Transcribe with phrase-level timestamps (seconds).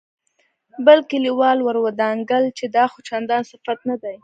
[0.85, 4.15] بل کليوال ور ودانګل چې دا خو چندان صفت نه دی.